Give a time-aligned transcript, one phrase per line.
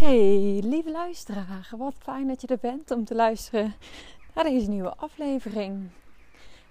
[0.00, 3.74] Hey, lieve luisteraar, wat fijn dat je er bent om te luisteren
[4.34, 5.90] naar deze nieuwe aflevering.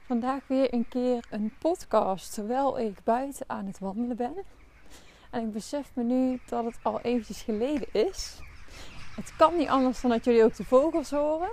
[0.05, 4.33] Vandaag weer een keer een podcast terwijl ik buiten aan het wandelen ben.
[5.29, 8.39] En ik besef me nu dat het al eventjes geleden is.
[9.15, 11.51] Het kan niet anders dan dat jullie ook de vogels horen.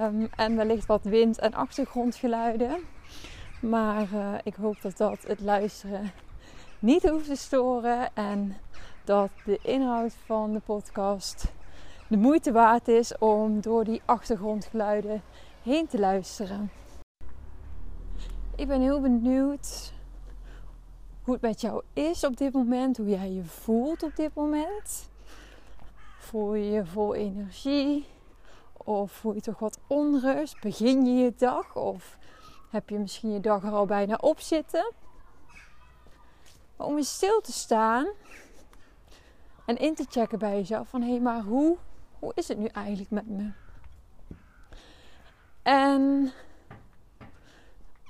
[0.00, 2.78] um, en wellicht wat wind- en achtergrondgeluiden.
[3.60, 6.12] Maar uh, ik hoop dat dat het luisteren
[6.78, 8.14] niet hoeft te storen.
[8.14, 8.56] En
[9.04, 11.44] dat de inhoud van de podcast
[12.08, 15.22] de moeite waard is om door die achtergrondgeluiden
[15.62, 16.70] heen te luisteren.
[18.56, 19.92] Ik ben heel benieuwd
[21.22, 25.10] hoe het met jou is op dit moment, hoe jij je voelt op dit moment.
[26.18, 28.06] Voel je je vol energie
[28.72, 30.60] of voel je toch wat onrust?
[30.60, 32.18] Begin je je dag of
[32.70, 34.92] heb je misschien je dag er al bijna op zitten?
[36.76, 38.06] Om eens stil te staan
[39.70, 41.76] en in te checken bij jezelf van hé, hey, maar hoe,
[42.18, 43.50] hoe is het nu eigenlijk met me?
[45.62, 46.32] En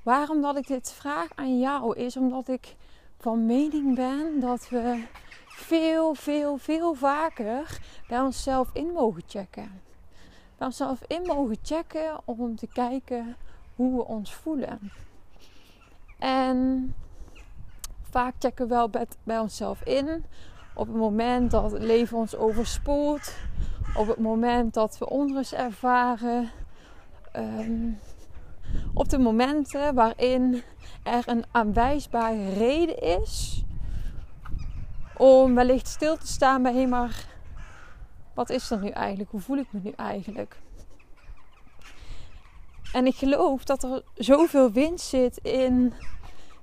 [0.04, 2.76] waarom dat ik dit vraag aan jou is omdat ik
[3.18, 5.04] van mening ben dat we
[5.46, 9.80] veel, veel, veel vaker bij onszelf in mogen checken.
[10.58, 13.36] Bij onszelf in mogen checken om te kijken
[13.76, 14.92] hoe we ons voelen.
[16.18, 16.94] En
[18.10, 20.24] vaak checken we wel bij, bij onszelf in
[20.80, 23.34] op het moment dat het leven ons overspoelt,
[23.94, 26.50] op het moment dat we onrust ervaren,
[27.36, 27.98] um,
[28.94, 30.62] op de momenten waarin
[31.02, 33.64] er een aanwijsbare reden is
[35.16, 37.24] om wellicht stil te staan bij hé, maar
[38.34, 39.30] wat is er nu eigenlijk?
[39.30, 40.56] Hoe voel ik me nu eigenlijk?
[42.92, 45.92] En ik geloof dat er zoveel winst zit in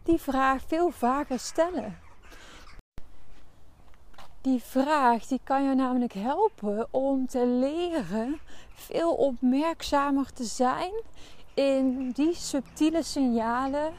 [0.04, 2.06] die vraag veel vaker stellen
[4.48, 8.40] die vraag die kan je namelijk helpen om te leren
[8.74, 10.92] veel opmerkzamer te zijn
[11.54, 13.92] in die subtiele signalen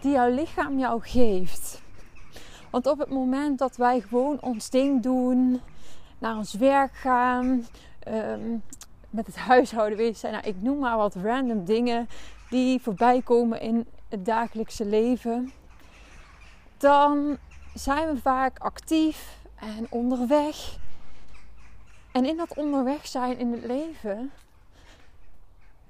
[0.00, 1.82] die jouw lichaam jou geeft.
[2.70, 5.60] Want op het moment dat wij gewoon ons ding doen,
[6.18, 7.66] naar ons werk gaan,
[8.08, 8.62] um,
[9.10, 12.08] met het huishouden bezig zijn, nou, ik noem maar wat random dingen
[12.50, 15.52] die voorbij komen in het dagelijkse leven,
[16.76, 17.38] dan
[17.74, 20.76] zijn we vaak actief en onderweg.
[22.12, 24.32] En in dat onderweg zijn in het leven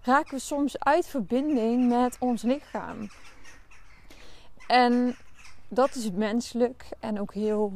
[0.02, 3.08] raken we soms uit verbinding met ons lichaam.
[4.66, 5.16] En
[5.68, 7.72] dat is menselijk en ook heel,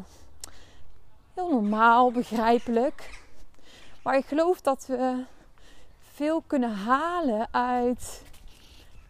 [1.34, 3.10] heel normaal, begrijpelijk.
[4.02, 5.24] Maar ik geloof dat we
[6.00, 8.22] veel kunnen halen uit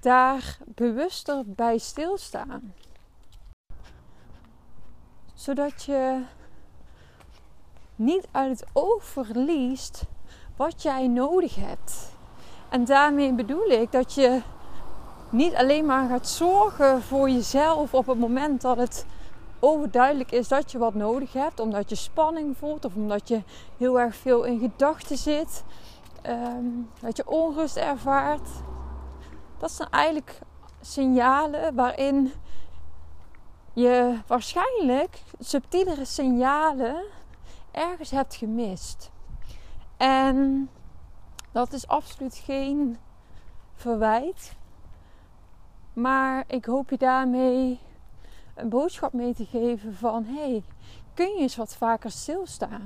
[0.00, 2.74] daar bewuster bij stilstaan.
[5.34, 6.22] Zodat je
[8.00, 10.02] niet uit het oog verliest
[10.56, 12.16] wat jij nodig hebt.
[12.68, 14.40] En daarmee bedoel ik dat je
[15.30, 19.06] niet alleen maar gaat zorgen voor jezelf op het moment dat het
[19.58, 23.42] overduidelijk is dat je wat nodig hebt, omdat je spanning voelt of omdat je
[23.76, 25.64] heel erg veel in gedachten zit,
[26.22, 26.64] ehm,
[27.00, 28.48] dat je onrust ervaart.
[29.58, 30.38] Dat zijn eigenlijk
[30.80, 32.32] signalen waarin
[33.72, 37.04] je waarschijnlijk subtielere signalen
[37.72, 39.10] ergens hebt gemist.
[39.96, 40.70] En
[41.52, 42.98] dat is absoluut geen
[43.74, 44.56] verwijt.
[45.92, 47.80] Maar ik hoop je daarmee
[48.54, 50.62] een boodschap mee te geven van hey,
[51.14, 52.84] kun je eens wat vaker stilstaan?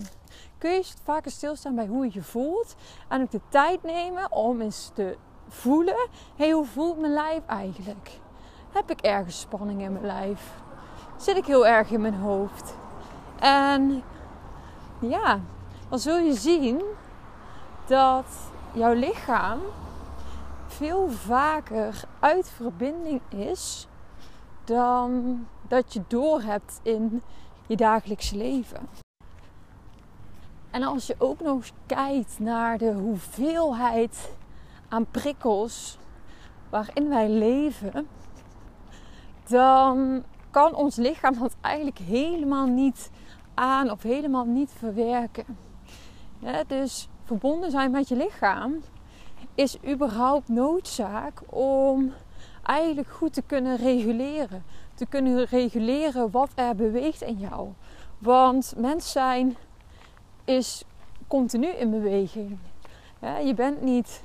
[0.59, 2.75] Kun je eens wat vaker stilstaan bij hoe je je voelt?
[3.09, 5.17] En ook de tijd nemen om eens te
[5.49, 8.21] voelen: hey, hoe voelt mijn lijf eigenlijk?
[8.73, 10.63] Heb ik ergens spanning in mijn lijf?
[11.17, 12.75] Zit ik heel erg in mijn hoofd?
[13.41, 14.03] En
[15.09, 15.41] ja,
[15.89, 16.83] dan zul je zien
[17.87, 18.27] dat
[18.73, 19.59] jouw lichaam
[20.67, 23.89] veel vaker uit verbinding is
[24.65, 27.23] dan dat je doorhebt in
[27.67, 28.89] je dagelijkse leven.
[30.71, 34.31] En als je ook nog kijkt naar de hoeveelheid
[34.89, 35.99] aan prikkels
[36.71, 38.09] waarin wij leven,
[39.49, 43.11] dan kan ons lichaam dat eigenlijk helemaal niet
[43.55, 45.45] aan of helemaal niet verwerken.
[46.67, 48.83] dus verbonden zijn met je lichaam
[49.55, 52.13] is überhaupt noodzaak om
[52.63, 54.65] eigenlijk goed te kunnen reguleren.
[54.95, 57.69] Te kunnen reguleren wat er beweegt in jou.
[58.19, 59.57] Want mens zijn
[60.45, 60.85] is
[61.29, 62.59] continu in beweging.
[63.45, 64.23] je bent niet,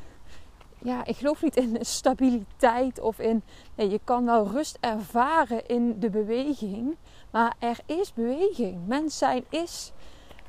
[0.82, 3.44] ja, ik geloof niet in stabiliteit of in,
[3.76, 6.98] nee, je kan wel rust ervaren in de beweging.
[7.32, 8.88] Maar er is beweging.
[8.88, 9.92] Mens zijn is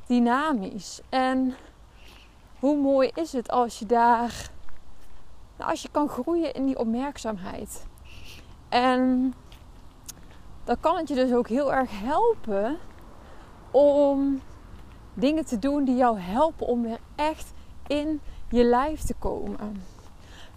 [0.06, 1.00] dynamisch.
[1.08, 1.54] En
[2.58, 4.50] hoe mooi is het als je daar,
[5.56, 7.86] nou, als je kan groeien in die opmerkzaamheid.
[8.68, 9.34] En
[10.64, 12.78] dan kan het je dus ook heel erg helpen
[13.70, 14.40] om
[15.14, 17.52] dingen te doen die jou helpen om weer echt
[17.86, 19.82] in je lijf te komen.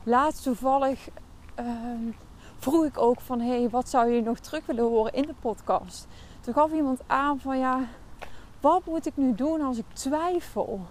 [0.05, 1.09] Laatst toevallig
[1.55, 2.11] ehm,
[2.57, 5.35] vroeg ik ook van hé, hey, wat zou je nog terug willen horen in de
[5.39, 6.07] podcast?
[6.41, 7.79] Toen gaf iemand aan van ja,
[8.59, 10.85] wat moet ik nu doen als ik twijfel?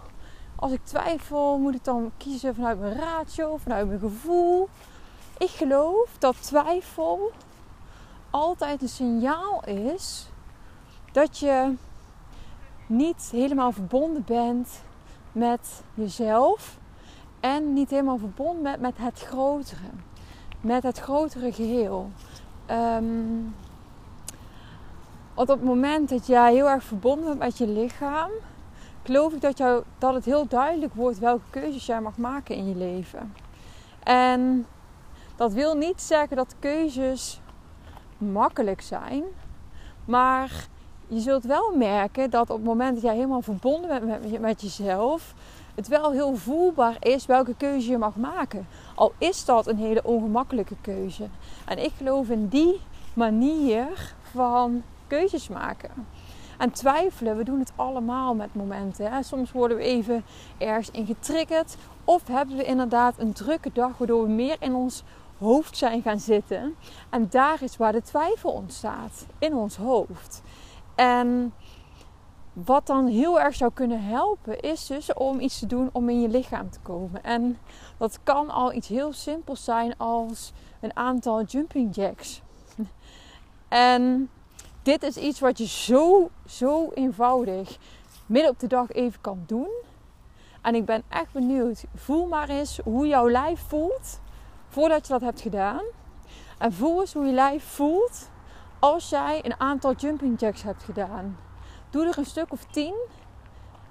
[0.57, 4.69] Als ik twijfel, moet ik dan kiezen vanuit mijn ratio, vanuit mijn gevoel?
[5.39, 7.33] Ik geloof dat twijfel
[8.31, 10.27] altijd een signaal is
[11.13, 11.75] dat je
[12.87, 14.83] niet helemaal verbonden bent
[15.33, 16.81] met jezelf
[17.43, 19.91] en niet helemaal verbonden bent met het grotere,
[20.61, 22.11] met het grotere geheel.
[22.71, 23.55] Um,
[25.35, 28.31] want op het moment dat jij heel erg verbonden bent met je lichaam,
[29.03, 32.69] geloof ik dat, jou, dat het heel duidelijk wordt welke keuzes jij mag maken in
[32.69, 33.35] je leven.
[34.03, 34.67] En
[35.37, 37.41] dat wil niet zeggen dat keuzes
[38.19, 39.25] makkelijk zijn,
[40.05, 40.67] maar
[41.13, 44.61] je zult wel merken dat op het moment dat jij helemaal verbonden bent met, met
[44.61, 45.35] jezelf,
[45.75, 48.67] het wel heel voelbaar is welke keuze je mag maken.
[48.95, 51.29] Al is dat een hele ongemakkelijke keuze.
[51.65, 52.81] En ik geloof in die
[53.15, 55.91] manier van keuzes maken.
[56.59, 59.13] En twijfelen, we doen het allemaal met momenten.
[59.13, 59.23] Hè.
[59.23, 60.25] Soms worden we even
[60.59, 61.77] ergens in getriggerd.
[62.05, 65.03] Of hebben we inderdaad een drukke dag waardoor we meer in ons
[65.39, 66.75] hoofd zijn gaan zitten.
[67.11, 69.27] En daar is waar de twijfel ontstaat.
[69.39, 70.43] In ons hoofd.
[70.95, 71.55] En
[72.53, 76.21] wat dan heel erg zou kunnen helpen, is dus om iets te doen om in
[76.21, 77.25] je lichaam te komen.
[77.25, 77.59] En
[77.97, 82.43] dat kan al iets heel simpels zijn als een aantal jumping jacks.
[83.69, 84.31] En
[84.83, 87.79] dit is iets wat je zo, zo eenvoudig
[88.27, 89.71] midden op de dag even kan doen.
[90.63, 91.85] En ik ben echt benieuwd.
[91.95, 94.21] Voel maar eens hoe jouw lijf voelt
[94.69, 95.83] voordat je dat hebt gedaan.
[96.59, 98.31] En voel eens hoe je lijf voelt
[98.83, 101.39] als jij een aantal jumping jacks hebt gedaan.
[101.91, 102.95] Doe er een stuk of tien.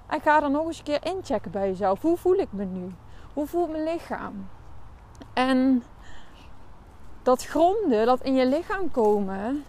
[0.06, 2.00] En ga dan nog eens een keer inchecken bij jezelf.
[2.00, 2.94] Hoe voel ik me nu?
[3.32, 4.48] Hoe voelt mijn lichaam?
[5.32, 5.82] En
[7.22, 9.64] dat gronden, dat in je lichaam komen,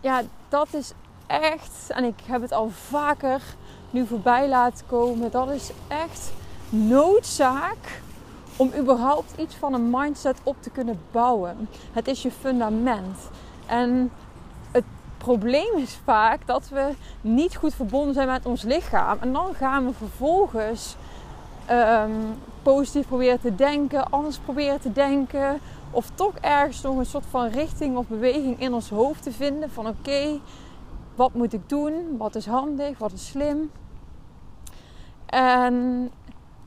[0.00, 0.92] ja, dat is
[1.26, 3.42] echt, en ik heb het al vaker
[3.90, 6.32] nu voorbij laten komen, dat is echt
[6.68, 8.02] noodzaak
[8.56, 11.68] om überhaupt iets van een mindset op te kunnen bouwen.
[11.92, 13.18] Het is je fundament.
[13.66, 14.10] En
[14.70, 14.84] het
[15.18, 19.18] probleem is vaak dat we niet goed verbonden zijn met ons lichaam.
[19.20, 20.96] En dan gaan we vervolgens
[21.70, 25.60] um, positief proberen te denken, anders proberen te denken.
[25.90, 29.70] Of toch ergens nog een soort van richting of beweging in ons hoofd te vinden.
[29.70, 30.40] Van oké,
[31.14, 32.16] wat moet ik doen?
[32.18, 32.98] Wat is handig?
[32.98, 33.70] Wat is slim?
[35.26, 36.10] En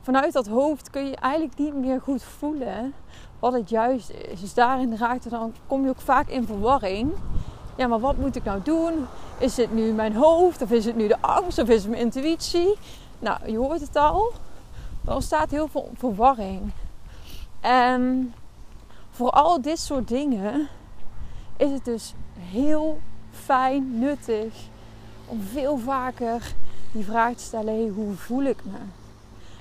[0.02, 2.94] vanuit dat hoofd kun je eigenlijk niet meer goed voelen
[3.38, 4.40] wat het juist is.
[4.40, 7.12] Dus daarin raakt dan, kom je ook vaak in verwarring.
[7.76, 9.06] Ja, maar wat moet ik nou doen?
[9.38, 10.62] Is het nu mijn hoofd?
[10.62, 11.58] Of is het nu de angst?
[11.58, 12.74] Of is het mijn intuïtie?
[13.18, 14.32] Nou, je hoort het al.
[15.06, 16.72] Er ontstaat heel veel verwarring.
[17.60, 18.34] En
[19.10, 20.68] voor al dit soort dingen
[21.56, 22.98] is het dus heel
[23.30, 24.54] fijn, nuttig
[25.26, 26.54] om veel vaker
[26.92, 28.78] die vraag te stellen: hoe voel ik me?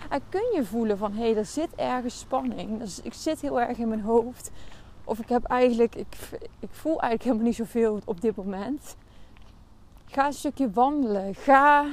[0.09, 2.79] En kun je voelen van hé, hey, er zit ergens spanning.
[2.79, 4.51] Dus ik zit heel erg in mijn hoofd.
[5.03, 6.15] Of ik heb eigenlijk, ik,
[6.59, 8.95] ik voel eigenlijk helemaal niet zoveel op dit moment.
[10.05, 11.35] Ga een stukje wandelen.
[11.35, 11.85] Ga,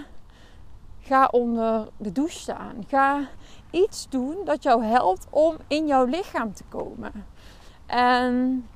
[1.01, 2.85] ga onder de douche staan.
[2.89, 3.29] Ga
[3.71, 7.13] iets doen dat jou helpt om in jouw lichaam te komen.
[7.87, 8.67] En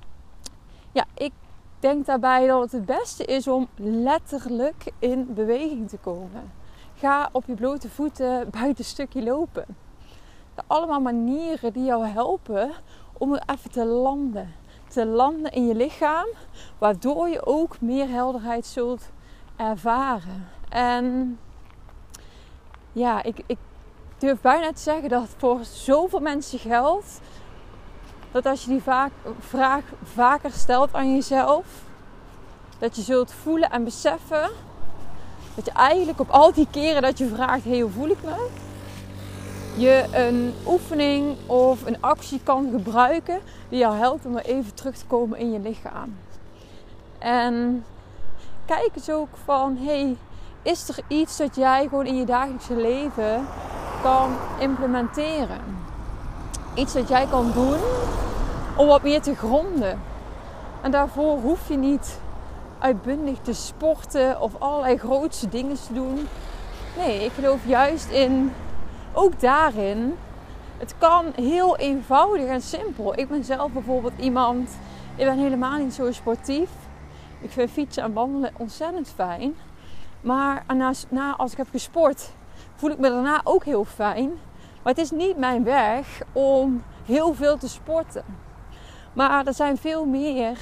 [0.92, 1.32] ja, ik
[1.78, 6.52] denk daarbij dat het het beste is om letterlijk in beweging te komen.
[6.98, 9.66] Ga op je blote voeten buiten een stukje lopen.
[10.66, 12.70] Allemaal manieren die jou helpen
[13.12, 14.54] om even te landen.
[14.88, 16.26] Te landen in je lichaam,
[16.78, 19.10] waardoor je ook meer helderheid zult
[19.56, 20.48] ervaren.
[20.68, 21.38] En
[22.92, 23.58] ja, ik, ik
[24.18, 27.20] durf bijna te zeggen dat voor zoveel mensen geldt
[28.30, 31.66] dat als je die vaak, vraag vaker stelt aan jezelf,
[32.78, 34.50] dat je zult voelen en beseffen
[35.56, 38.48] dat je eigenlijk op al die keren dat je vraagt: hey, hoe voel ik me?
[39.76, 45.06] Je een oefening of een actie kan gebruiken die jou helpt om even terug te
[45.06, 46.16] komen in je lichaam.
[47.18, 47.84] En
[48.64, 50.16] kijk eens ook van: hey,
[50.62, 53.46] is er iets dat jij gewoon in je dagelijkse leven
[54.02, 55.60] kan implementeren?
[56.74, 57.78] Iets dat jij kan doen
[58.76, 60.00] om wat meer te gronden.
[60.80, 62.20] En daarvoor hoef je niet
[62.78, 66.28] uitbundig te sporten of allerlei grootste dingen te doen.
[66.96, 68.52] Nee, ik geloof juist in,
[69.12, 70.14] ook daarin,
[70.78, 73.18] het kan heel eenvoudig en simpel.
[73.18, 74.70] Ik ben zelf bijvoorbeeld iemand,
[75.16, 76.70] ik ben helemaal niet zo sportief.
[77.40, 79.54] Ik vind fietsen en wandelen ontzettend fijn.
[80.20, 80.64] Maar
[81.08, 82.30] na, als ik heb gesport,
[82.74, 84.30] voel ik me daarna ook heel fijn.
[84.82, 88.24] Maar het is niet mijn weg om heel veel te sporten.
[89.12, 90.58] Maar er zijn veel meer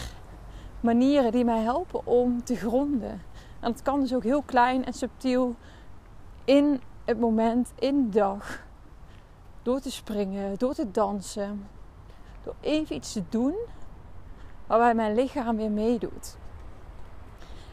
[0.84, 3.22] manieren die mij helpen om te gronden.
[3.60, 5.54] En het kan dus ook heel klein en subtiel
[6.44, 8.62] in het moment, in de dag.
[9.62, 11.68] Door te springen, door te dansen.
[12.42, 13.54] Door even iets te doen
[14.66, 16.36] waarbij mijn lichaam weer meedoet.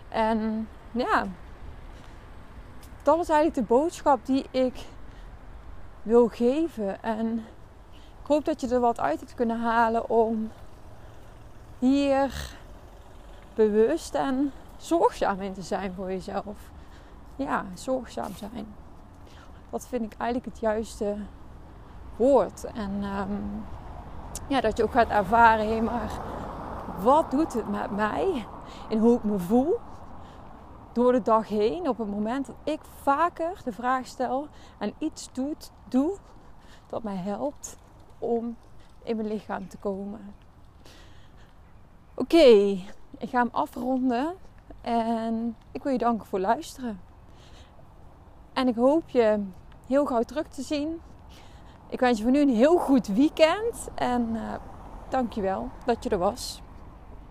[0.09, 1.25] En ja,
[3.03, 4.85] dat is eigenlijk de boodschap die ik
[6.01, 7.03] wil geven.
[7.03, 7.37] En
[8.21, 10.51] ik hoop dat je er wat uit hebt kunnen halen om
[11.79, 12.59] hier
[13.55, 16.71] bewust en zorgzaam in te zijn voor jezelf.
[17.35, 18.67] Ja, zorgzaam zijn.
[19.69, 21.15] Dat vind ik eigenlijk het juiste
[22.15, 22.63] woord.
[22.63, 23.31] En ehm,
[24.47, 26.11] ja, dat je ook gaat ervaren, hé, maar
[27.01, 28.45] wat doet het met mij?
[28.89, 29.79] En hoe ik me voel
[30.91, 31.87] door de dag heen.
[31.87, 36.17] Op het moment dat ik vaker de vraag stel en iets doet, doe
[36.87, 37.77] dat mij helpt
[38.19, 38.55] om
[39.03, 40.33] in mijn lichaam te komen.
[42.13, 42.77] Oké,
[43.17, 44.35] ik ga hem afronden
[44.81, 46.99] en ik wil je danken voor luisteren.
[48.53, 49.43] En ik hoop je
[49.87, 51.01] heel gauw terug te zien.
[51.89, 54.53] Ik wens je voor nu een heel goed weekend en uh,
[55.09, 56.61] dank je wel dat je er was.